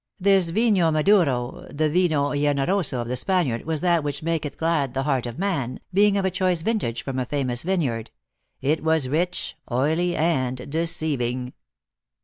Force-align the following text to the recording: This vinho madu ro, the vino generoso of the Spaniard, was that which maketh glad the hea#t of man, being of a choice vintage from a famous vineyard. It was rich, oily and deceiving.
This 0.19 0.49
vinho 0.49 0.91
madu 0.91 1.19
ro, 1.23 1.67
the 1.71 1.87
vino 1.87 2.31
generoso 2.33 3.01
of 3.01 3.07
the 3.07 3.15
Spaniard, 3.15 3.65
was 3.65 3.81
that 3.81 4.03
which 4.03 4.23
maketh 4.23 4.57
glad 4.57 4.95
the 4.95 5.03
hea#t 5.03 5.29
of 5.29 5.37
man, 5.37 5.79
being 5.93 6.17
of 6.17 6.25
a 6.25 6.31
choice 6.31 6.63
vintage 6.63 7.03
from 7.03 7.19
a 7.19 7.25
famous 7.27 7.61
vineyard. 7.61 8.09
It 8.61 8.83
was 8.83 9.07
rich, 9.09 9.57
oily 9.71 10.15
and 10.15 10.67
deceiving. 10.71 11.53